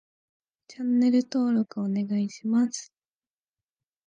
[0.67, 2.91] チャンネル登録お願いします